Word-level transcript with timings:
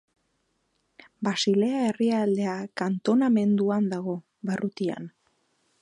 Basilea 1.27 1.83
Herrialdea 1.89 2.57
kantonamenduan 2.83 3.93
dago, 3.95 4.17
barrutian. 4.51 5.13